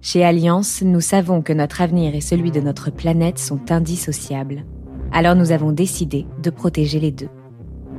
Chez 0.00 0.24
Alliance, 0.24 0.82
nous 0.82 1.00
savons 1.00 1.42
que 1.42 1.52
notre 1.52 1.80
avenir 1.80 2.14
et 2.14 2.20
celui 2.20 2.50
de 2.50 2.60
notre 2.60 2.90
planète 2.90 3.38
sont 3.38 3.72
indissociables. 3.72 4.64
Alors 5.12 5.34
nous 5.34 5.52
avons 5.52 5.72
décidé 5.72 6.26
de 6.42 6.50
protéger 6.50 7.00
les 7.00 7.10
deux. 7.10 7.28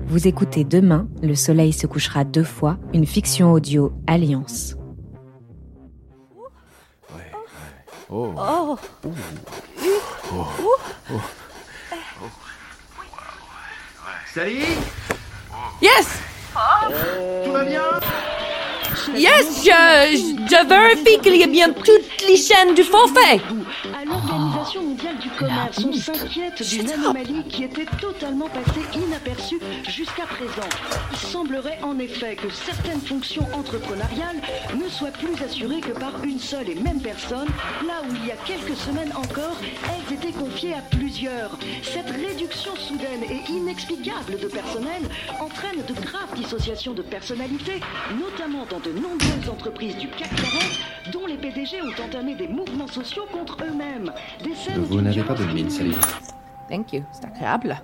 Vous 0.07 0.27
écoutez 0.27 0.63
demain, 0.63 1.07
Le 1.21 1.35
Soleil 1.35 1.73
se 1.73 1.85
couchera 1.85 2.23
deux 2.23 2.43
fois, 2.43 2.77
une 2.93 3.05
fiction 3.05 3.51
audio 3.51 3.91
Alliance. 4.07 4.75
Oh. 8.09 8.33
Oh. 8.37 8.79
Sally 14.33 14.63
Yes! 15.81 16.21
Yes, 19.15 19.63
je, 19.63 20.17
je 20.49 20.67
vérifie 20.67 21.19
qu'il 21.21 21.35
y 21.37 21.43
a 21.43 21.47
bien 21.47 21.69
toutes 21.71 22.27
les 22.27 22.37
chaînes 22.37 22.73
du 22.75 22.83
forfait. 22.83 23.39
Mondiale 24.97 25.19
du 25.19 25.29
commerce, 25.29 25.85
on 25.85 25.93
s'inquiète 25.93 26.67
d'une 26.67 26.89
anomalie 26.89 27.43
qui 27.49 27.63
était 27.65 27.85
totalement 28.01 28.49
passée 28.49 28.81
inaperçue 28.95 29.59
jusqu'à 29.87 30.25
présent. 30.25 30.67
Il 31.11 31.17
semblerait 31.17 31.77
en 31.83 31.99
effet 31.99 32.35
que 32.35 32.49
certaines 32.49 33.01
fonctions 33.01 33.45
entrepreneuriales 33.53 34.41
ne 34.75 34.89
soient 34.89 35.11
plus 35.11 35.35
assurées 35.43 35.81
que 35.81 35.91
par 35.91 36.23
une 36.23 36.39
seule 36.39 36.69
et 36.69 36.75
même 36.75 36.99
personne, 36.99 37.47
là 37.85 38.01
où 38.09 38.15
il 38.15 38.25
y 38.25 38.31
a 38.31 38.37
quelques 38.37 38.75
semaines 38.75 39.11
encore, 39.15 39.57
elles 39.85 40.15
étaient 40.15 40.31
confiées 40.31 40.73
à 40.73 40.81
plusieurs. 40.89 41.59
Cette 41.83 42.09
réduction 42.09 42.75
soudaine 42.75 43.23
et 43.29 43.51
inexplicable 43.51 44.39
de 44.41 44.47
personnel 44.47 45.03
entraîne 45.39 45.83
de 45.87 45.93
graves 45.93 46.33
dissociations 46.35 46.93
de 46.93 47.03
personnalité, 47.03 47.81
notamment 48.19 48.65
dans 48.67 48.79
de 48.79 48.93
nombreuses 48.93 49.49
entreprises 49.51 49.97
du 49.97 50.07
CAC 50.07 50.29
40, 50.35 51.13
dont 51.13 51.27
les 51.27 51.37
PDG 51.37 51.83
ont 51.83 52.03
entamé 52.03 52.33
des 52.33 52.47
mouvements 52.47 52.87
sociaux 52.87 53.27
contre 53.31 53.57
eux-mêmes. 53.63 54.11
Des 54.43 54.55
scènes 54.55 54.86
Vous 54.89 55.01
n'avez 55.01 55.21
pas 55.23 55.33
bonne 55.33 55.53
mine, 55.53 55.69
Sally. 55.69 55.95
Thank 56.69 56.93
you, 56.93 57.03
c'est 57.11 57.25
agréable. 57.25 57.77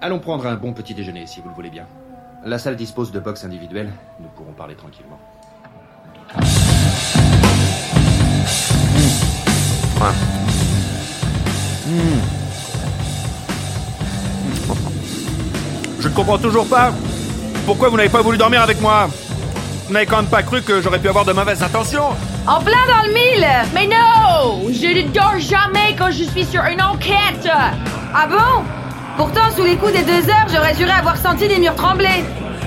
Allons 0.00 0.18
prendre 0.18 0.46
un 0.46 0.56
bon 0.56 0.72
petit 0.72 0.94
déjeuner, 0.94 1.26
si 1.26 1.40
vous 1.40 1.48
le 1.48 1.54
voulez 1.54 1.70
bien. 1.70 1.86
La 2.44 2.58
salle 2.58 2.76
dispose 2.76 3.10
de 3.10 3.18
box 3.18 3.44
individuelles. 3.44 3.90
Nous 4.20 4.28
pourrons 4.28 4.52
parler 4.52 4.74
tranquillement. 4.74 5.18
Je 15.98 16.08
ne 16.08 16.14
comprends 16.14 16.38
toujours 16.38 16.66
pas. 16.68 16.92
Pourquoi 17.64 17.88
vous 17.88 17.96
n'avez 17.96 18.08
pas 18.08 18.22
voulu 18.22 18.38
dormir 18.38 18.62
avec 18.62 18.80
moi 18.80 19.08
Vous 19.86 19.92
n'avez 19.92 20.06
quand 20.06 20.18
même 20.18 20.30
pas 20.30 20.42
cru 20.44 20.62
que 20.62 20.80
j'aurais 20.80 21.00
pu 21.00 21.08
avoir 21.08 21.24
de 21.24 21.32
mauvaises 21.32 21.62
intentions 21.62 22.10
En 22.48 22.60
plein 22.60 22.74
dans 22.86 23.06
le 23.08 23.12
mille 23.12 23.46
Mais 23.74 23.86
non 23.88 24.62
Je 24.70 24.86
ne 24.86 25.08
dors 25.08 25.38
jamais 25.38 25.94
quand 25.98 26.10
je 26.10 26.24
suis 26.24 26.44
sur 26.44 26.62
une 26.64 26.80
enquête 26.80 27.48
Ah 28.14 28.26
bon? 28.28 28.62
Pourtant, 29.16 29.50
sous 29.56 29.64
les 29.64 29.76
coups 29.76 29.92
des 29.94 30.02
deux 30.02 30.28
heures, 30.28 30.46
j'aurais 30.54 30.74
juré 30.74 30.90
avoir 30.90 31.16
senti 31.16 31.48
des 31.48 31.58
murs 31.58 31.74
trembler. 31.74 32.22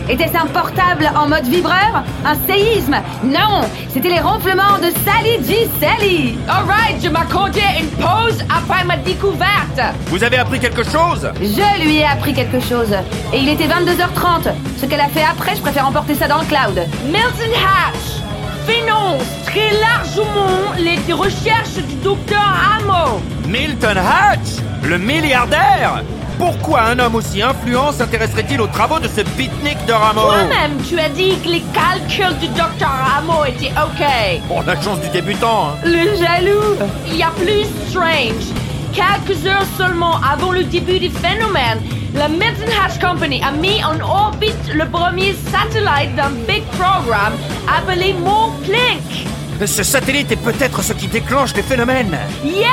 Était-ce 0.09 0.35
un 0.35 0.47
portable 0.47 1.07
en 1.15 1.27
mode 1.27 1.45
vibreur? 1.45 2.03
Un 2.25 2.35
séisme? 2.47 2.95
Non 3.23 3.61
C'était 3.93 4.09
les 4.09 4.19
ronflements 4.19 4.79
de 4.79 4.89
Sally 5.05 5.45
G. 5.47 5.69
Sally 5.79 6.39
Alright, 6.49 7.01
je 7.03 7.07
m'accordais 7.09 7.61
une 7.79 7.89
pause 7.91 8.43
après 8.49 8.83
ma 8.85 8.97
découverte 8.97 9.79
Vous 10.07 10.23
avez 10.23 10.37
appris 10.37 10.59
quelque 10.59 10.83
chose? 10.83 11.29
Je 11.39 11.83
lui 11.85 11.97
ai 11.97 12.05
appris 12.05 12.33
quelque 12.33 12.59
chose. 12.59 12.91
Et 13.31 13.37
il 13.37 13.47
était 13.49 13.67
22h30. 13.67 14.51
Ce 14.81 14.87
qu'elle 14.87 15.01
a 15.01 15.07
fait 15.09 15.23
après, 15.23 15.55
je 15.55 15.61
préfère 15.61 15.87
emporter 15.87 16.15
ça 16.15 16.27
dans 16.27 16.39
le 16.39 16.45
cloud. 16.45 16.83
Milton 17.05 17.51
Hatch 17.53 18.23
finance 18.67 19.23
très 19.45 19.71
largement 19.79 20.73
les 20.77 21.13
recherches 21.13 21.75
du 21.87 21.95
docteur 21.95 22.39
Amo. 22.79 23.19
Milton 23.47 23.97
Hatch 23.97 24.61
Le 24.83 24.97
milliardaire 24.97 26.03
Pourquoi 26.37 26.81
un 26.83 26.99
homme 26.99 27.15
aussi 27.15 27.41
influent 27.41 27.91
s'intéresserait-il 27.91 28.61
aux 28.61 28.67
travaux 28.67 28.99
de 28.99 29.07
ce 29.07 29.21
beatnik 29.37 29.83
de 29.85 29.93
Rameau? 29.93 30.21
Toi-même, 30.21 30.77
tu 30.87 30.99
as 30.99 31.09
dit 31.09 31.37
que 31.43 31.49
les 31.49 31.63
calculs 31.73 32.37
du 32.39 32.47
docteur 32.49 32.91
Amo 33.17 33.45
étaient 33.45 33.71
OK. 33.71 34.41
Bon, 34.47 34.61
la 34.65 34.79
chance 34.81 34.99
du 35.01 35.09
débutant, 35.09 35.69
hein. 35.69 35.77
Le 35.83 36.15
jaloux 36.15 36.75
Il 37.07 37.17
y 37.17 37.23
a 37.23 37.31
plus 37.31 37.65
strange. 37.89 38.53
Quelques 38.93 39.45
heures 39.45 39.65
seulement 39.77 40.15
avant 40.21 40.51
le 40.51 40.63
début 40.63 40.99
du 40.99 41.09
phénomène, 41.09 41.79
la 42.13 42.27
Milton 42.27 42.69
Hatch 42.81 42.99
Company 42.99 43.41
a 43.43 43.51
mis 43.51 43.83
en 43.83 43.99
orbite 43.99 44.73
le 44.73 44.85
premier 44.85 45.35
satellite 45.51 46.15
d'un 46.15 46.31
big 46.47 46.63
programme 46.77 47.33
appelé 47.67 48.13
Mo 48.13 48.53
Plink. 48.63 49.27
Ce 49.65 49.83
satellite 49.83 50.31
est 50.31 50.43
peut-être 50.43 50.81
ce 50.81 50.93
qui 50.93 51.07
déclenche 51.07 51.53
les 51.55 51.63
phénomènes. 51.63 52.17
Yes! 52.43 52.65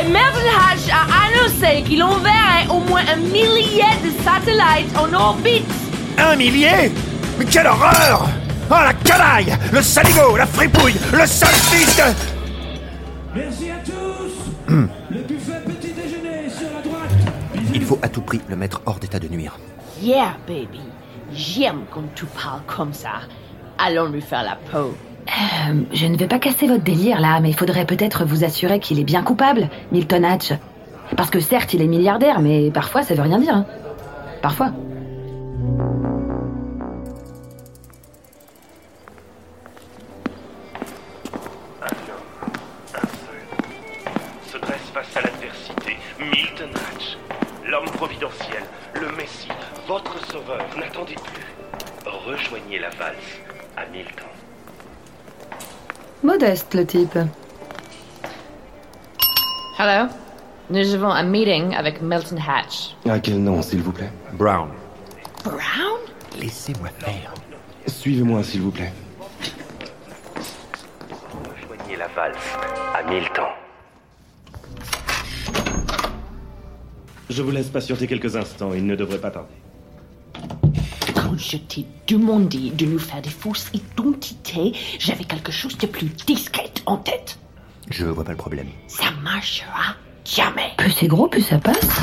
Et 0.00 0.04
Milton 0.04 0.50
Hatch 0.58 0.88
a 0.92 1.04
annoncé 1.26 1.82
qu'il 1.82 2.02
enverrait 2.02 2.66
au 2.68 2.80
moins 2.80 3.02
un 3.12 3.16
millier 3.16 3.92
de 4.04 4.10
satellites 4.24 4.96
en 4.96 5.12
orbite. 5.12 5.64
Un 6.18 6.36
millier? 6.36 6.92
Mais 7.38 7.44
quelle 7.44 7.66
horreur 7.66 8.28
Oh 8.70 8.74
la 8.84 8.92
canaille 8.92 9.56
Le 9.72 9.82
saligo, 9.82 10.36
la 10.36 10.46
fripouille, 10.46 10.96
le 11.12 11.26
sale. 11.26 11.50
Merci 13.34 13.70
à 13.70 13.78
tous 13.84 14.90
faut 17.90 17.98
à 18.02 18.08
tout 18.08 18.20
prix 18.22 18.40
le 18.48 18.54
mettre 18.54 18.82
hors 18.86 19.00
d'état 19.00 19.18
de 19.18 19.26
nuire. 19.26 19.58
Yeah, 20.00 20.36
baby. 20.46 20.80
J'aime 21.32 21.80
quand 21.92 22.04
tu 22.14 22.24
parles 22.26 22.62
comme 22.68 22.92
ça. 22.92 23.14
Allons 23.78 24.06
lui 24.06 24.20
faire 24.20 24.44
la 24.44 24.54
peau. 24.70 24.94
Euh, 25.26 25.82
je 25.92 26.06
ne 26.06 26.16
vais 26.16 26.28
pas 26.28 26.38
casser 26.38 26.68
votre 26.68 26.84
délire 26.84 27.20
là, 27.20 27.40
mais 27.40 27.48
il 27.50 27.56
faudrait 27.56 27.86
peut-être 27.86 28.24
vous 28.24 28.44
assurer 28.44 28.78
qu'il 28.78 29.00
est 29.00 29.04
bien 29.04 29.22
coupable, 29.24 29.68
Milton 29.90 30.24
Hatch. 30.24 30.52
Parce 31.16 31.30
que 31.30 31.40
certes, 31.40 31.74
il 31.74 31.82
est 31.82 31.88
milliardaire, 31.88 32.40
mais 32.40 32.70
parfois 32.70 33.02
ça 33.02 33.14
veut 33.14 33.22
rien 33.22 33.40
dire. 33.40 33.54
hein. 33.56 33.66
Parfois. 34.40 34.70
se 44.50 44.58
dresse 44.58 44.90
face 44.92 45.16
à 45.16 45.20
l'adversité. 45.22 45.96
Milton 46.18 46.70
Hatch, 46.74 47.16
l'homme 47.70 47.90
providentiel, 47.90 48.64
le 48.94 49.12
Messie, 49.12 49.48
votre 49.86 50.18
sauveur. 50.26 50.58
N'attendez 50.76 51.14
plus. 51.14 51.46
Rejoignez 52.04 52.80
la 52.80 52.90
valse 52.90 53.38
à 53.76 53.86
Milton. 53.86 54.26
Modeste 56.22 56.74
le 56.74 56.84
type. 56.84 57.18
Hello. 59.78 60.08
Nous 60.68 60.94
avons 60.94 61.10
un 61.10 61.22
meeting 61.22 61.74
avec 61.74 62.02
Milton 62.02 62.38
Hatch. 62.38 62.96
À 63.08 63.18
quel 63.18 63.42
nom, 63.42 63.62
s'il 63.62 63.82
vous 63.82 63.92
plaît? 63.92 64.10
Brown. 64.32 64.70
Brown? 65.44 66.00
Laissez-moi 66.38 66.88
faire. 66.98 67.32
Suivez-moi, 67.86 68.42
s'il 68.42 68.62
vous 68.62 68.70
plaît. 68.70 68.92
Rejoignez 71.32 71.96
la 71.96 72.08
valse 72.08 72.56
à 72.94 73.02
Milton. 73.02 73.46
Je 77.30 77.42
vous 77.42 77.52
laisse 77.52 77.68
patienter 77.68 78.08
quelques 78.08 78.34
instants, 78.34 78.74
il 78.74 78.84
ne 78.84 78.96
devrait 78.96 79.20
pas 79.20 79.30
tarder. 79.30 79.54
Quand 81.14 81.38
je 81.38 81.58
t'ai 81.58 81.86
demandé 82.08 82.70
de 82.70 82.84
nous 82.84 82.98
faire 82.98 83.22
des 83.22 83.30
fausses 83.30 83.70
identités, 83.72 84.72
j'avais 84.98 85.22
quelque 85.22 85.52
chose 85.52 85.78
de 85.78 85.86
plus 85.86 86.08
discret 86.26 86.72
en 86.86 86.96
tête. 86.96 87.38
Je 87.88 88.04
vois 88.04 88.24
pas 88.24 88.32
le 88.32 88.36
problème. 88.36 88.66
Ça 88.88 89.12
marchera 89.22 89.94
jamais. 90.24 90.72
Plus 90.76 90.90
c'est 90.90 91.06
gros, 91.06 91.28
plus 91.28 91.42
ça 91.42 91.60
passe. 91.60 92.00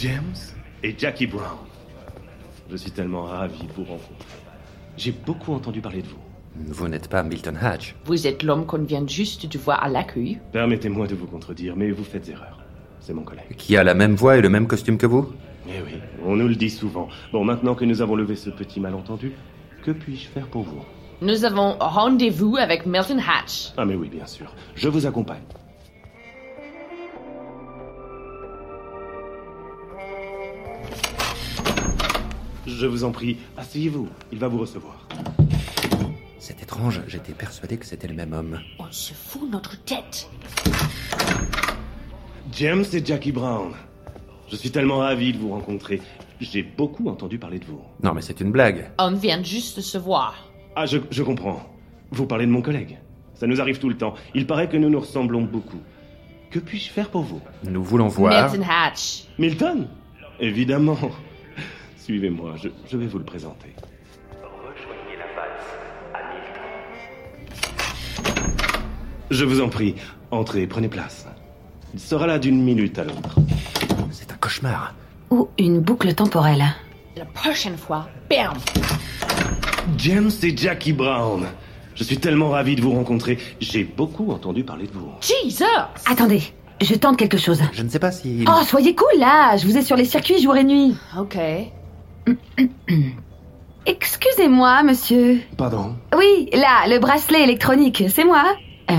James 0.00 0.36
et 0.84 0.94
Jackie 0.96 1.26
Brown. 1.26 1.58
Je 2.70 2.76
suis 2.76 2.92
tellement 2.92 3.24
ravi 3.24 3.64
de 3.66 3.72
vous 3.72 3.82
rencontrer. 3.82 4.38
J'ai 4.96 5.10
beaucoup 5.10 5.52
entendu 5.52 5.80
parler 5.80 6.02
de 6.02 6.06
vous. 6.08 6.22
Vous 6.72 6.86
n'êtes 6.86 7.08
pas 7.08 7.24
Milton 7.24 7.58
Hatch. 7.60 7.96
Vous 8.04 8.28
êtes 8.28 8.44
l'homme 8.44 8.64
qu'on 8.64 8.84
vient 8.84 9.04
juste 9.08 9.50
de 9.50 9.58
voir 9.58 9.82
à 9.82 9.88
l'accueil. 9.88 10.38
Permettez-moi 10.52 11.08
de 11.08 11.16
vous 11.16 11.26
contredire, 11.26 11.74
mais 11.74 11.90
vous 11.90 12.04
faites 12.04 12.28
erreur. 12.28 12.63
C'est 13.06 13.12
mon 13.12 13.22
collègue. 13.22 13.54
Qui 13.58 13.76
a 13.76 13.84
la 13.84 13.92
même 13.92 14.14
voix 14.14 14.38
et 14.38 14.40
le 14.40 14.48
même 14.48 14.66
costume 14.66 14.96
que 14.96 15.04
vous? 15.04 15.30
Eh 15.68 15.82
oui, 15.84 16.00
on 16.24 16.36
nous 16.36 16.48
le 16.48 16.56
dit 16.56 16.70
souvent. 16.70 17.08
Bon, 17.32 17.44
maintenant 17.44 17.74
que 17.74 17.84
nous 17.84 18.00
avons 18.00 18.16
levé 18.16 18.34
ce 18.34 18.48
petit 18.48 18.80
malentendu, 18.80 19.32
que 19.82 19.90
puis-je 19.90 20.26
faire 20.28 20.46
pour 20.46 20.62
vous? 20.62 20.82
Nous 21.20 21.44
avons 21.44 21.76
rendez-vous 21.78 22.56
avec 22.56 22.86
Milton 22.86 23.20
Hatch. 23.20 23.72
Ah 23.76 23.84
mais 23.84 23.94
oui, 23.94 24.08
bien 24.08 24.26
sûr. 24.26 24.50
Je 24.74 24.88
vous 24.88 25.04
accompagne. 25.04 25.42
Je 32.66 32.86
vous 32.86 33.04
en 33.04 33.12
prie, 33.12 33.36
asseyez-vous. 33.58 34.08
Il 34.32 34.38
va 34.38 34.48
vous 34.48 34.58
recevoir. 34.58 35.06
C'est 36.38 36.62
étrange, 36.62 37.02
j'étais 37.06 37.32
persuadé 37.32 37.76
que 37.76 37.84
c'était 37.84 38.08
le 38.08 38.14
même 38.14 38.32
homme. 38.32 38.60
On 38.78 38.90
se 38.90 39.12
fout 39.12 39.50
notre 39.50 39.78
tête. 39.84 40.30
James 42.52 42.84
et 42.92 43.04
Jackie 43.04 43.32
Brown. 43.32 43.72
Je 44.50 44.56
suis 44.56 44.70
tellement 44.70 44.98
ravi 44.98 45.32
de 45.32 45.38
vous 45.38 45.50
rencontrer. 45.50 46.00
J'ai 46.40 46.62
beaucoup 46.62 47.08
entendu 47.08 47.38
parler 47.38 47.58
de 47.58 47.64
vous. 47.64 47.80
Non 48.02 48.12
mais 48.12 48.20
c'est 48.20 48.40
une 48.40 48.52
blague. 48.52 48.90
On 48.98 49.12
vient 49.12 49.42
juste 49.42 49.76
de 49.78 49.82
se 49.82 49.98
voir. 49.98 50.48
Ah, 50.76 50.86
je, 50.86 50.98
je 51.10 51.22
comprends. 51.22 51.62
Vous 52.10 52.26
parlez 52.26 52.46
de 52.46 52.50
mon 52.50 52.62
collègue. 52.62 52.98
Ça 53.34 53.46
nous 53.46 53.60
arrive 53.60 53.78
tout 53.78 53.88
le 53.88 53.96
temps. 53.96 54.14
Il 54.34 54.46
paraît 54.46 54.68
que 54.68 54.76
nous 54.76 54.90
nous 54.90 55.00
ressemblons 55.00 55.42
beaucoup. 55.42 55.80
Que 56.50 56.58
puis-je 56.58 56.90
faire 56.90 57.08
pour 57.08 57.22
vous? 57.22 57.40
Nous 57.64 57.82
voulons 57.82 58.08
voir. 58.08 58.50
Milton 58.52 58.66
Hatch. 58.70 59.24
Milton? 59.38 59.88
Évidemment. 60.38 60.98
Suivez-moi, 61.96 62.54
je, 62.62 62.68
je 62.88 62.96
vais 62.96 63.06
vous 63.06 63.18
le 63.18 63.24
présenter. 63.24 63.74
Rejoignez 64.42 65.16
la 65.18 65.24
à 66.18 66.22
Milton. 68.28 68.44
Je 69.30 69.44
vous 69.44 69.60
en 69.60 69.68
prie, 69.68 69.94
entrez, 70.30 70.66
prenez 70.66 70.88
place. 70.88 71.26
Il 71.94 72.00
sera 72.00 72.26
là 72.26 72.40
d'une 72.40 72.60
minute 72.60 72.98
à 72.98 73.04
l'autre. 73.04 73.36
C'est 74.10 74.32
un 74.32 74.34
cauchemar. 74.34 74.94
Ou 75.30 75.48
une 75.58 75.78
boucle 75.78 76.12
temporelle. 76.12 76.64
La 77.16 77.24
prochaine 77.24 77.76
fois, 77.76 78.08
bam 78.28 78.54
James 79.96 80.32
et 80.42 80.56
Jackie 80.56 80.92
Brown. 80.92 81.46
Je 81.94 82.02
suis 82.02 82.18
tellement 82.18 82.50
ravi 82.50 82.74
de 82.74 82.80
vous 82.80 82.90
rencontrer. 82.90 83.38
J'ai 83.60 83.84
beaucoup 83.84 84.32
entendu 84.32 84.64
parler 84.64 84.88
de 84.88 84.92
vous. 84.92 85.08
Jesus 85.20 85.62
Attendez, 86.06 86.42
je 86.80 86.94
tente 86.96 87.16
quelque 87.16 87.38
chose. 87.38 87.62
Je 87.72 87.84
ne 87.84 87.88
sais 87.88 88.00
pas 88.00 88.10
si. 88.10 88.44
Oh, 88.48 88.64
soyez 88.66 88.96
cool 88.96 89.20
là 89.20 89.56
Je 89.56 89.64
vous 89.64 89.76
ai 89.76 89.82
sur 89.82 89.94
les 89.94 90.04
circuits 90.04 90.42
jour 90.42 90.56
et 90.56 90.64
nuit. 90.64 90.96
Ok. 91.16 91.38
Excusez-moi, 93.86 94.82
monsieur. 94.82 95.42
Pardon? 95.56 95.94
Oui, 96.18 96.50
là, 96.54 96.88
le 96.88 96.98
bracelet 96.98 97.44
électronique, 97.44 98.02
c'est 98.08 98.24
moi. 98.24 98.42
Euh, 98.90 98.96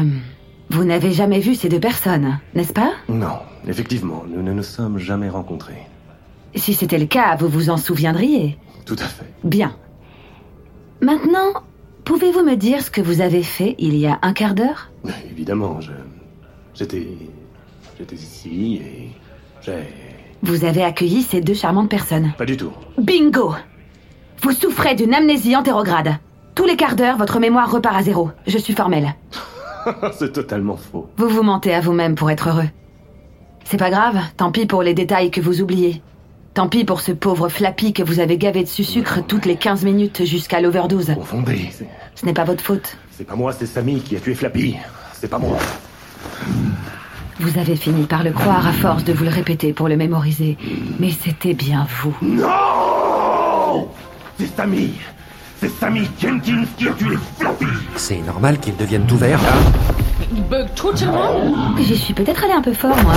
vous 0.75 0.83
n'avez 0.83 1.13
jamais 1.13 1.39
vu 1.39 1.56
ces 1.56 1.69
deux 1.69 1.80
personnes, 1.80 2.38
n'est-ce 2.54 2.74
pas? 2.74 2.92
Non, 3.07 3.38
effectivement, 3.66 4.25
nous 4.27 4.44
ne 4.44 4.51
nous 4.51 4.62
sommes 4.62 4.98
jamais 4.98 5.30
rencontrés. 5.30 5.88
Si 6.54 6.74
c'était 6.74 6.98
le 6.98 7.06
cas, 7.06 7.38
vous 7.38 7.48
vous 7.48 7.69
en 7.69 7.77
souviendriez. 7.77 8.57
Tout 8.86 8.98
à 9.00 9.06
fait. 9.06 9.31
Bien. 9.45 9.77
Maintenant, 11.01 11.63
pouvez-vous 12.04 12.44
me 12.44 12.56
dire 12.56 12.81
ce 12.81 12.92
que 12.92 13.00
vous 13.00 13.22
avez 13.22 13.42
fait 13.42 13.75
il 13.80 13.95
y 13.95 14.06
a 14.06 14.19
un 14.22 14.33
quart 14.33 14.54
d'heure? 14.54 14.92
Évidemment, 15.31 15.80
je. 15.80 15.94
J'étais. 16.74 17.07
J'étais 17.98 18.16
ici 18.16 18.81
et. 18.83 19.10
J'ai. 19.62 19.88
Vous 20.44 20.66
avez 20.66 20.83
accueilli 20.83 21.22
ces 21.22 21.39
deux 21.39 21.54
charmantes 21.54 21.89
personnes. 21.89 22.33
Pas 22.38 22.45
du 22.45 22.57
tout. 22.57 22.74
Bingo 22.98 23.56
Vous 24.42 24.51
souffrez 24.51 24.94
d'une 24.95 25.13
amnésie 25.13 25.56
antérograde. 25.56 26.18
Tous 26.54 26.66
les 26.66 26.75
quarts 26.75 26.98
d'heure, 26.98 27.18
votre 27.18 27.39
mémoire 27.39 27.72
repart 27.72 27.95
à 27.95 28.04
zéro. 28.04 28.31
Je 28.45 28.57
suis 28.57 28.74
formelle. 28.74 29.16
C'est 30.18 30.32
totalement 30.34 30.78
faux. 30.78 31.10
Vous 31.18 31.30
vous 31.30 31.44
mentez 31.44 31.74
à 31.74 31.82
vous-même 31.82 32.16
pour 32.16 32.30
être 32.32 32.50
heureux. 32.50 32.70
C'est 33.66 33.78
pas 33.78 33.90
grave, 33.90 34.18
tant 34.38 34.52
pis 34.52 34.66
pour 34.66 34.84
les 34.84 34.94
détails 34.94 35.32
que 35.32 35.42
vous 35.42 35.62
oubliez. 35.62 36.02
Tant 36.54 36.70
pis 36.70 36.86
pour 36.86 37.02
ce 37.02 37.12
pauvre 37.12 37.50
Flappy 37.50 37.92
que 37.92 38.04
vous 38.04 38.20
avez 38.20 38.38
gavé 38.38 38.64
de 38.64 38.70
sucre 38.70 39.20
toutes 39.28 39.46
les 39.46 39.58
15 39.58 39.84
minutes 39.84 40.24
jusqu'à 40.24 40.62
l'overdose. 40.62 41.14
Confondez. 41.16 41.70
Ce 42.16 42.26
n'est 42.26 42.34
pas 42.34 42.46
votre 42.46 42.64
faute. 42.64 42.98
C'est 43.12 43.26
pas 43.26 43.36
moi, 43.36 43.52
c'est 43.52 43.66
Samy 43.66 44.00
qui 44.00 44.16
a 44.16 44.20
tué 44.20 44.36
Flappy. 44.36 44.78
C'est 45.14 45.28
pas 45.28 45.40
moi. 45.40 45.58
Vous 47.40 47.60
avez 47.60 47.76
fini 47.76 48.06
par 48.06 48.24
le 48.24 48.32
croire 48.32 48.66
à 48.66 48.72
force 48.72 49.04
de 49.04 49.12
vous 49.12 49.26
le 49.26 49.30
répéter 49.30 49.74
pour 49.74 49.90
le 49.90 49.98
mémoriser. 49.98 50.58
Mais 51.00 51.12
c'était 51.12 51.54
bien 51.54 51.86
vous. 52.02 52.16
Non 52.22 53.90
C'est 54.40 54.56
Samy 54.56 54.94
C'est 55.60 55.69
Samy 55.80 56.07
Jenkins 56.19 56.66
qui 56.78 56.88
a 56.88 56.92
tué 56.94 57.18
Flappy 57.38 57.66
C'est 57.96 58.22
normal 58.22 58.60
qu'ils 58.60 58.75
deviennent 58.75 59.06
tout 59.06 59.18
verts, 59.18 59.42
là 59.42 59.54
Il 60.31 60.44
bug 60.44 60.68
totalement 60.75 61.75
J'y 61.78 61.98
suis 61.98 62.13
peut-être 62.13 62.44
allé 62.44 62.54
un 62.54 62.62
peu 62.62 62.74
fort, 62.74 62.96
moi. 63.04 63.16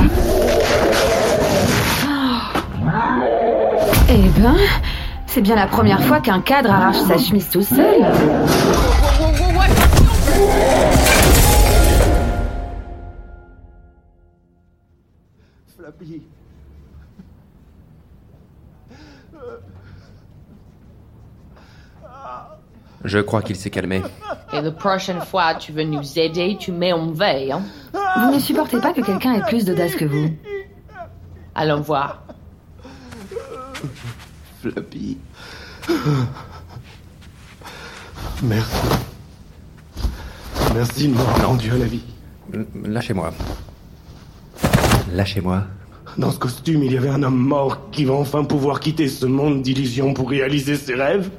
Eh 4.10 4.40
ben, 4.40 4.56
c'est 5.26 5.42
bien 5.42 5.56
la 5.56 5.66
première 5.66 6.02
fois 6.02 6.20
qu'un 6.20 6.40
cadre 6.40 6.70
arrache 6.70 7.00
sa 7.06 7.18
chemise 7.18 7.48
tout 7.50 7.62
seul. 7.62 8.06
Flappy. 15.76 16.22
Je 23.04 23.18
crois 23.18 23.42
qu'il 23.42 23.56
s'est 23.56 23.70
calmé. 23.70 24.02
Et 24.52 24.60
la 24.60 24.70
prochaine 24.70 25.20
fois, 25.20 25.54
tu 25.54 25.72
veux 25.72 25.84
nous 25.84 26.18
aider, 26.18 26.56
tu 26.58 26.72
mets 26.72 26.92
en 26.92 27.12
veille, 27.12 27.52
hein 27.52 27.62
Vous 28.16 28.34
ne 28.34 28.38
supportez 28.38 28.80
pas 28.80 28.92
que 28.92 29.02
quelqu'un 29.02 29.34
ait 29.34 29.42
plus 29.42 29.64
d'audace 29.64 29.94
que 29.94 30.04
vous. 30.04 30.30
Allons 31.54 31.80
voir. 31.80 32.22
Flappy. 34.62 35.18
Merci. 38.42 38.88
Merci 40.74 41.08
de 41.08 41.14
m'avoir 41.14 41.48
rendu 41.48 41.70
à 41.70 41.76
la 41.78 41.86
vie. 41.86 42.04
Lâchez-moi. 42.84 43.32
Lâchez-moi. 45.12 45.64
Dans 46.16 46.30
ce 46.30 46.38
costume, 46.38 46.82
il 46.82 46.92
y 46.92 46.96
avait 46.96 47.08
un 47.08 47.22
homme 47.22 47.38
mort 47.38 47.90
qui 47.90 48.04
va 48.04 48.14
enfin 48.14 48.44
pouvoir 48.44 48.80
quitter 48.80 49.08
ce 49.08 49.26
monde 49.26 49.62
d'illusions 49.62 50.14
pour 50.14 50.30
réaliser 50.30 50.76
ses 50.76 50.94
rêves. 50.94 51.30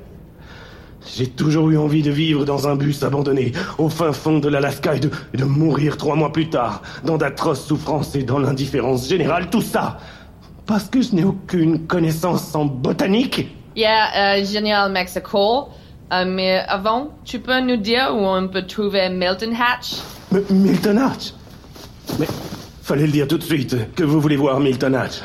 J'ai 1.05 1.27
toujours 1.27 1.69
eu 1.69 1.77
envie 1.77 2.01
de 2.03 2.11
vivre 2.11 2.45
dans 2.45 2.67
un 2.67 2.75
bus 2.75 3.03
abandonné, 3.03 3.51
au 3.77 3.89
fin 3.89 4.11
fond 4.11 4.39
de 4.39 4.47
l'Alaska, 4.49 4.95
et 4.95 4.99
de, 4.99 5.09
et 5.33 5.37
de 5.37 5.45
mourir 5.45 5.97
trois 5.97 6.15
mois 6.15 6.31
plus 6.31 6.49
tard, 6.49 6.81
dans 7.03 7.17
d'atroces 7.17 7.65
souffrances 7.65 8.15
et 8.15 8.23
dans 8.23 8.37
l'indifférence 8.39 9.07
générale, 9.07 9.49
tout 9.49 9.61
ça. 9.61 9.97
Parce 10.65 10.85
que 10.89 11.01
je 11.01 11.15
n'ai 11.15 11.23
aucune 11.23 11.87
connaissance 11.87 12.53
en 12.53 12.65
botanique. 12.65 13.55
Yeah, 13.75 14.37
euh, 14.37 14.45
génial, 14.45 14.91
Mexico. 14.91 15.69
Euh, 16.11 16.25
mais 16.27 16.59
avant, 16.67 17.09
tu 17.23 17.39
peux 17.39 17.59
nous 17.61 17.77
dire 17.77 18.11
où 18.13 18.19
on 18.25 18.47
peut 18.47 18.63
trouver 18.63 19.09
Milton 19.09 19.53
Hatch? 19.53 19.95
M- 20.33 20.43
Milton 20.49 20.97
Hatch? 20.97 21.33
Mais 22.19 22.27
fallait 22.81 23.05
le 23.05 23.11
dire 23.11 23.27
tout 23.27 23.37
de 23.37 23.43
suite, 23.43 23.95
que 23.95 24.03
vous 24.03 24.19
voulez 24.19 24.35
voir 24.35 24.59
Milton 24.59 24.95
Hatch. 24.95 25.21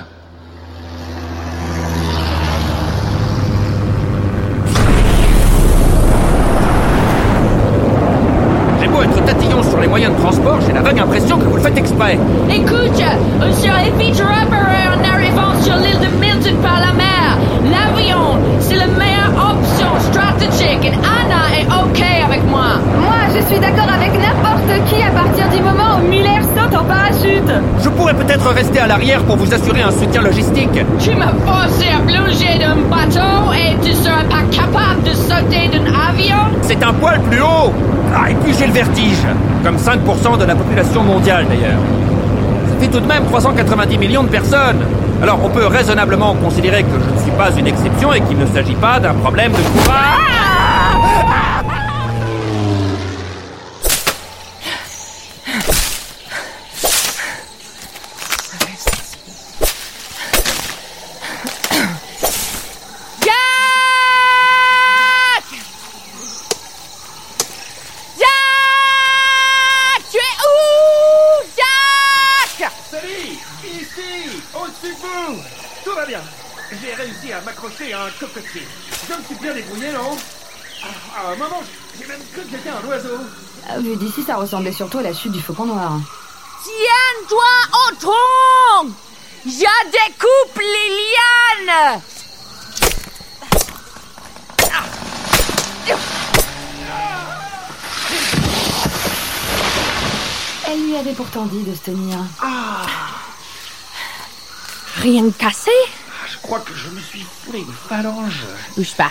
J'ai 8.80 8.88
beau 8.88 9.02
être 9.02 9.24
tatillon 9.24 9.62
sur 9.62 9.80
les 9.80 9.88
moyens 9.88 10.14
de 10.14 10.20
transport, 10.20 10.60
j'ai 10.60 10.72
la 10.72 10.82
vague 10.82 10.98
impression 10.98 11.38
que 11.38 11.44
vous 11.44 11.56
le 11.56 11.62
faites 11.62 11.78
exprès. 11.94 12.18
Écoute, 12.50 13.02
on 13.40 13.52
serait 13.52 13.90
vite 13.98 14.20
repéré 14.20 14.88
en 14.88 15.14
arrivant 15.14 15.62
sur 15.62 15.76
l'île 15.76 16.00
de 16.00 16.16
Milton 16.18 16.56
par 16.62 16.80
la 16.80 16.92
mer. 16.92 17.38
L'avion, 17.64 18.38
c'est 18.60 18.76
la 18.76 18.86
meilleure 18.86 19.32
option 19.34 19.88
stratégique 20.10 20.84
et 20.84 20.92
Anna 20.92 21.58
est 21.58 21.66
OK 21.66 22.02
avec 22.26 22.44
moi. 22.48 22.78
Moi, 23.00 23.14
je 23.34 23.44
suis 23.46 23.60
d'accord 23.60 23.88
avec 23.88 24.12
n'importe 24.12 24.88
qui 24.88 25.02
à 25.02 25.10
partir 25.10 25.48
du 25.50 25.62
moment 25.62 25.98
où 25.98 26.08
Miller 26.08 26.42
saute 26.42 26.74
en 26.76 26.84
parachute. 26.84 27.52
Je 27.82 27.88
pourrais 27.90 28.14
peut-être 28.14 28.48
rester 28.50 28.80
à 28.80 28.86
l'arrière 28.86 29.22
pour 29.24 29.36
vous 29.36 29.52
assurer 29.52 29.82
un 29.82 29.90
soutien 29.90 30.22
logistique. 30.22 30.78
Tu 31.00 31.14
m'as 31.14 31.32
forcé 31.46 31.86
à 31.88 32.00
plonger 32.00 32.58
d'un 32.58 32.76
bateau 32.90 33.52
et 33.54 33.76
tu 33.84 33.94
serais 33.94 34.24
pas 34.28 34.43
C'est 36.62 36.82
un 36.82 36.92
poil 36.92 37.20
plus 37.22 37.40
haut. 37.40 37.72
Ah, 38.14 38.30
et 38.30 38.34
puis 38.34 38.54
j'ai 38.58 38.66
le 38.66 38.72
vertige. 38.72 39.24
Comme 39.62 39.76
5% 39.76 40.38
de 40.38 40.44
la 40.44 40.54
population 40.54 41.02
mondiale 41.02 41.46
d'ailleurs. 41.48 41.80
Ça 42.68 42.76
fait 42.80 42.88
tout 42.88 43.00
de 43.00 43.06
même 43.06 43.24
390 43.24 43.98
millions 43.98 44.24
de 44.24 44.28
personnes. 44.28 44.80
Alors 45.22 45.38
on 45.42 45.48
peut 45.48 45.66
raisonnablement 45.66 46.34
considérer 46.34 46.82
que 46.82 46.90
je 46.90 47.14
ne 47.14 47.20
suis 47.22 47.32
pas 47.32 47.50
une 47.56 47.66
exception 47.66 48.12
et 48.12 48.20
qu'il 48.22 48.38
ne 48.38 48.46
s'agit 48.46 48.74
pas 48.74 49.00
d'un 49.00 49.14
problème 49.14 49.52
de 49.52 49.56
courage. 49.56 51.24
Jack 64.14 65.44
Jack 68.18 70.02
Tu 70.10 70.18
es 70.18 70.36
où 70.44 70.60
Jack 71.56 72.72
Salut 72.90 73.38
Ici 73.64 74.42
Au-dessus 74.54 74.94
de 74.94 75.00
vous 75.00 75.42
Tout 75.84 75.94
va 75.96 76.06
bien. 76.06 76.20
J'ai 76.82 76.94
réussi 76.94 77.32
à 77.32 77.40
m'accrocher 77.42 77.92
à 77.92 78.04
un 78.04 78.10
cocotier. 78.18 78.66
Je 79.08 79.14
me 79.14 79.22
suis 79.22 79.34
bien 79.36 79.54
débrouillé, 79.54 79.83
non 79.94 80.16
Ah, 80.82 81.20
À 81.28 81.32
un 81.32 81.36
moment, 81.36 81.62
j'ai 81.98 82.06
même 82.06 82.20
cru 82.32 82.42
que 82.42 82.50
j'étais 82.50 82.68
un 82.70 82.84
oiseau. 82.88 83.18
Euh, 83.70 83.80
Vu 83.80 83.96
d'ici, 83.96 84.22
ça 84.22 84.36
ressemblait 84.36 84.72
surtout 84.72 84.98
à 84.98 85.02
la 85.02 85.14
chute 85.14 85.32
du 85.32 85.40
faucon 85.40 85.64
noir. 85.66 85.92
Tiens-toi 86.64 87.44
au 87.72 87.94
tronc 87.96 88.94
Je 89.46 89.50
découpe 89.90 90.58
les 90.58 90.90
lianes 90.90 92.00
Elle 100.66 100.86
lui 100.86 100.96
avait 100.96 101.12
pourtant 101.12 101.44
dit 101.46 101.62
de 101.62 101.74
se 101.74 101.80
tenir. 101.82 102.18
Rien 105.00 105.30
cassé? 105.38 105.70
Je 106.30 106.38
crois 106.42 106.60
que 106.60 106.74
je 106.74 106.88
me 106.88 107.00
suis 107.00 107.24
foulé 107.44 107.60
une 107.60 107.72
phalange. 107.72 108.42
Bouge 108.76 108.94
pas. 108.96 109.10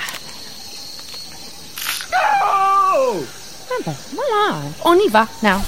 Oh 3.15 3.23
Ah 3.69 3.75
ben, 3.85 3.95
voilà, 4.15 4.61
on 4.85 4.95
y 4.95 5.07
va, 5.07 5.27
now. 5.43 5.61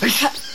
Vous 0.00 0.49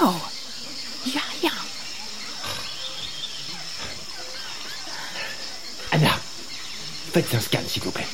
No, 0.00 0.14
y 1.04 1.16
a 1.18 1.20
rien. 1.40 1.52
Anna 5.92 6.18
Faites 7.12 7.34
un 7.34 7.40
scan, 7.40 7.58
s'il 7.68 7.82
vous 7.82 7.90
plaît. 7.90 8.06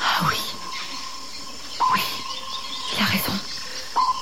Ah 0.00 0.20
oui. 0.28 0.36
Oui, 1.92 2.00
il 2.92 3.02
a 3.02 3.06
raison. 3.06 3.32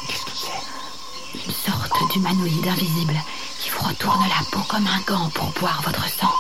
Qu'est-ce 0.07 0.25
que 0.25 0.31
c'est? 0.35 1.47
Une 1.47 1.53
sorte 1.53 2.13
d'humanoïde 2.13 2.69
invisible 2.69 3.21
qui 3.61 3.69
vous 3.69 3.87
retourne 3.87 4.27
la 4.29 4.45
peau 4.51 4.65
comme 4.67 4.87
un 4.87 5.01
gant 5.01 5.29
pour 5.31 5.51
boire 5.61 5.83
votre 5.83 6.09
sang. 6.09 6.33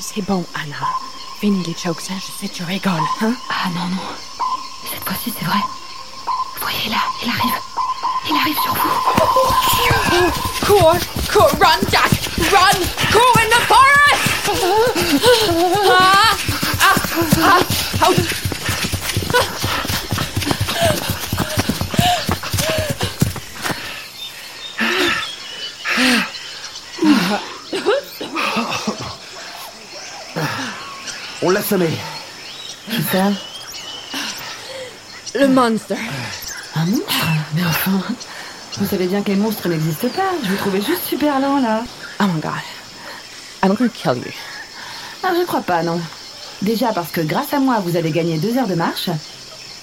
C'est 0.00 0.22
bon, 0.22 0.44
Anna. 0.54 0.88
Fini 1.40 1.62
les 1.62 1.76
jokes, 1.80 2.10
hein, 2.10 2.18
je 2.18 2.46
sais, 2.46 2.52
tu 2.52 2.64
rigoles, 2.64 2.94
hein? 3.20 3.34
Ah 3.48 3.68
non, 3.68 3.86
non. 3.86 4.02
Cette 4.90 5.04
fois-ci, 5.04 5.32
c'est 5.38 5.44
vrai. 5.44 5.60
Voyez 6.60 6.88
là, 6.88 7.02
il 7.22 7.28
arrive. 7.28 7.60
Il 8.28 8.36
arrive 8.36 8.58
sur 8.62 8.74
vous. 8.74 8.90
Cours, 10.66 10.96
cours, 11.32 11.52
run, 11.60 11.80
Jack, 11.90 12.10
run, 12.50 12.78
cours 13.12 13.38
in 13.38 13.48
the 13.50 13.60
forest! 13.68 14.24
Ah, 15.90 16.36
ah, 16.80 16.94
ah. 17.42 18.08
On 31.42 31.50
l'a 31.50 31.62
semé. 31.62 31.90
Qui 32.88 33.02
ça? 33.12 33.32
Le 35.34 35.48
monster. 35.48 35.98
Un 36.76 36.86
monstre 36.86 37.26
Mais 37.54 37.64
enfin, 37.64 38.02
vous 38.78 38.86
savez 38.86 39.06
bien 39.06 39.22
que 39.22 39.28
les 39.28 39.36
monstres 39.36 39.68
n'existent 39.68 40.08
pas. 40.08 40.32
Je 40.42 40.48
vous 40.48 40.56
trouvais 40.56 40.80
juste 40.80 41.04
super 41.04 41.38
lent 41.40 41.60
là. 41.60 41.82
Oh 42.20 42.24
my 42.24 42.40
god. 42.40 42.52
I'm 43.62 43.74
gonna 43.74 43.88
kill 43.88 44.16
you. 44.16 44.32
Ah, 45.22 45.32
je 45.38 45.44
crois 45.46 45.62
pas, 45.62 45.82
non. 45.82 46.00
Déjà 46.62 46.92
parce 46.92 47.10
que 47.10 47.20
grâce 47.20 47.52
à 47.52 47.60
moi, 47.60 47.80
vous 47.84 47.96
avez 47.96 48.10
gagné 48.10 48.38
deux 48.38 48.58
heures 48.58 48.66
de 48.66 48.74
marche. 48.74 49.10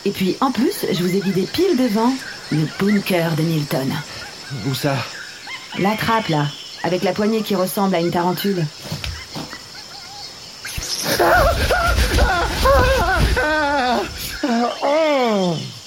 Et 0.06 0.12
puis 0.12 0.36
en 0.42 0.52
plus, 0.52 0.86
je 0.92 1.04
vous 1.04 1.16
ai 1.16 1.20
guidé 1.20 1.48
pile 1.52 1.78
devant 1.78 2.12
le 2.52 2.68
bunker 2.80 3.36
de 3.36 3.44
Milton. 3.44 3.94
Où 4.68 4.74
ça 4.74 4.96
La 5.80 5.96
trappe 5.96 6.28
là, 6.28 6.46
avec 6.84 7.04
la 7.04 7.14
poignée 7.14 7.42
qui 7.42 7.56
ressemble 7.56 7.96
à 7.96 8.00
une 8.00 8.12
tarentule. 8.12 8.66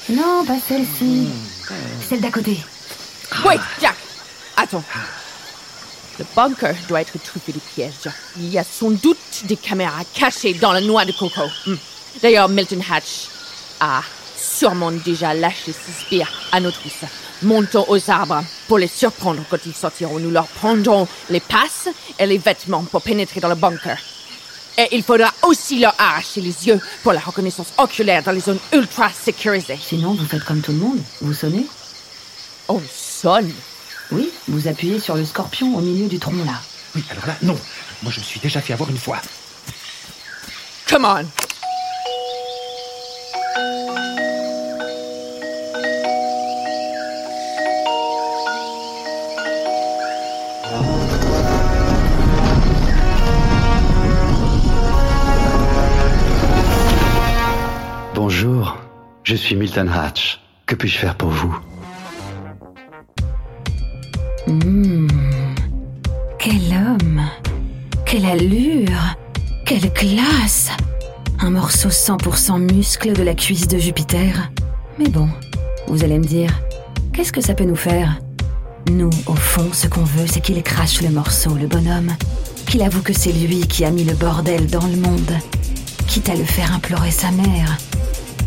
Non, 0.09 0.45
pas 0.45 0.59
celle-ci. 0.67 1.29
Celle 2.09 2.21
d'à 2.21 2.31
côté. 2.31 2.59
Wait, 3.45 3.59
Jack. 3.81 3.97
Attends. 4.57 4.85
Le 6.19 6.25
bunker 6.37 6.75
doit 6.89 7.01
être 7.01 7.19
truffé 7.23 7.53
de 7.53 7.59
pièges. 7.59 8.13
Il 8.37 8.49
y 8.49 8.59
a 8.59 8.65
sans 8.65 8.91
doute 8.91 9.19
des 9.45 9.57
caméras 9.57 10.03
cachées 10.13 10.55
dans 10.55 10.73
la 10.73 10.81
noix 10.81 11.05
de 11.05 11.13
coco. 11.13 11.43
Hmm. 11.67 11.75
D'ailleurs, 12.23 12.49
Milton 12.49 12.83
Hatch 12.89 13.29
a 13.81 14.03
sûrement 14.37 14.93
déjà 14.93 15.35
lâché 15.35 15.73
ses 15.73 16.05
sbires 16.05 16.31
à 16.53 16.61
nos 16.61 16.71
trousses. 16.71 17.05
Montons 17.43 17.87
aux 17.89 18.11
arbres 18.11 18.45
pour 18.69 18.79
les 18.79 18.87
surprendre 18.87 19.43
quand 19.51 19.59
ils 19.67 19.75
sortiront. 19.75 20.21
Nous 20.21 20.31
leur 20.31 20.47
prendrons 20.47 21.09
les 21.31 21.41
passes 21.41 21.89
et 22.19 22.27
les 22.27 22.39
vêtements 22.39 22.85
pour 22.85 23.03
pénétrer 23.03 23.41
dans 23.41 23.49
le 23.49 23.55
bunker. 23.55 23.99
Et 24.77 24.89
il 24.93 25.03
faudra 25.03 25.33
aussi 25.43 25.79
leur 25.79 25.95
arracher 25.99 26.41
les 26.41 26.67
yeux 26.67 26.81
pour 27.03 27.13
la 27.13 27.21
reconnaissance 27.21 27.69
oculaire 27.79 28.23
dans 28.23 28.33
les 28.33 28.41
zones 28.41 28.59
ultra 28.73 29.11
sécurisées. 29.11 29.79
Sinon, 29.81 30.15
vous 30.15 30.27
faites 30.27 30.45
comme 30.45 30.61
tout 30.61 30.73
le 30.73 30.79
monde. 30.79 30.99
Vous 31.21 31.33
sonnez 31.33 31.67
On 32.69 32.81
sonne. 32.93 33.53
Oui, 34.11 34.31
vous 34.49 34.69
appuyez 34.69 34.99
sur 34.99 35.17
le 35.17 35.25
scorpion 35.25 35.77
au 35.77 35.81
milieu 35.81 36.09
du 36.09 36.19
tronc 36.19 36.35
là. 36.45 36.61
Oui, 36.95 37.03
alors 37.11 37.27
là, 37.27 37.37
non. 37.43 37.59
Moi, 38.03 38.13
je 38.13 38.21
me 38.21 38.25
suis 38.25 38.41
déjà 38.41 38.61
fait 38.61 38.73
avoir 38.73 38.91
une 38.91 38.99
fois. 38.99 39.21
Come 40.89 41.05
on. 41.05 41.25
Je 59.35 59.39
suis 59.41 59.57
Milton 59.57 59.89
Hatch. 59.89 60.41
Que 60.65 60.77
puis-je 60.77 60.97
faire 60.97 61.17
pour 61.17 61.31
vous? 61.31 61.59
Hmm. 64.47 65.09
Quel 66.39 66.73
homme 66.73 67.21
Quelle 68.07 68.27
allure 68.27 69.17
Quelle 69.67 69.93
classe 69.93 70.71
Un 71.41 71.51
morceau 71.51 71.89
100% 71.89 72.73
muscle 72.73 73.13
de 73.13 73.25
la 73.25 73.35
cuisse 73.35 73.67
de 73.67 73.77
Jupiter. 73.77 74.53
Mais 75.01 75.09
bon, 75.09 75.29
vous 75.89 76.05
allez 76.05 76.21
me 76.21 76.25
dire, 76.25 76.51
qu'est-ce 77.13 77.33
que 77.33 77.41
ça 77.41 77.55
peut 77.55 77.65
nous 77.65 77.75
faire? 77.75 78.21
Nous, 78.89 79.11
au 79.27 79.35
fond, 79.35 79.69
ce 79.73 79.89
qu'on 79.89 80.05
veut, 80.05 80.29
c'est 80.29 80.43
qu'il 80.43 80.63
crache 80.63 81.03
le 81.03 81.11
morceau, 81.11 81.57
le 81.57 81.67
bonhomme. 81.67 82.15
Qu'il 82.67 82.83
avoue 82.83 83.03
que 83.03 83.13
c'est 83.13 83.33
lui 83.33 83.67
qui 83.67 83.85
a 83.85 83.91
mis 83.91 84.05
le 84.05 84.15
bordel 84.15 84.69
dans 84.69 84.87
le 84.87 84.97
monde. 84.97 85.33
Quitte 86.07 86.29
à 86.29 86.37
le 86.37 86.45
faire 86.45 86.73
implorer 86.73 87.11
sa 87.11 87.33
mère. 87.33 87.77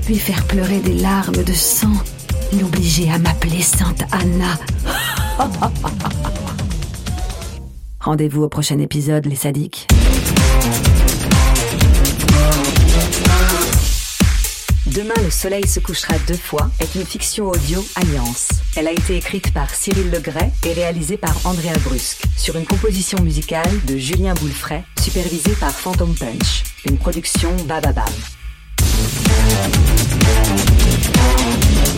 Lui 0.07 0.17
faire 0.17 0.41
pleurer 0.47 0.79
des 0.79 0.93
larmes 0.93 1.43
de 1.43 1.51
sang. 1.51 1.91
L'obliger 2.57 3.11
à 3.11 3.17
m'appeler 3.17 3.61
Sainte 3.61 4.03
Anna. 4.13 4.57
Rendez-vous 7.99 8.43
au 8.43 8.47
prochain 8.47 8.79
épisode, 8.79 9.25
les 9.25 9.35
sadiques. 9.35 9.87
Demain, 14.85 15.13
le 15.21 15.29
soleil 15.29 15.67
se 15.67 15.81
couchera 15.81 16.15
deux 16.25 16.37
fois 16.37 16.71
est 16.79 16.95
une 16.95 17.05
fiction 17.05 17.49
audio 17.49 17.85
Alliance. 17.95 18.47
Elle 18.77 18.87
a 18.87 18.93
été 18.93 19.17
écrite 19.17 19.53
par 19.53 19.69
Cyril 19.75 20.09
Legray 20.09 20.51
et 20.65 20.71
réalisée 20.71 21.17
par 21.17 21.35
Andrea 21.45 21.77
Brusque, 21.83 22.23
sur 22.37 22.55
une 22.55 22.65
composition 22.65 23.21
musicale 23.21 23.69
de 23.85 23.97
Julien 23.97 24.33
Boulefray, 24.35 24.83
supervisée 25.01 25.55
par 25.59 25.71
Phantom 25.71 26.15
Punch, 26.15 26.63
une 26.85 26.97
production 26.97 27.53
Bababam. 27.67 28.05
Thank 29.49 29.75
you. 31.91 31.96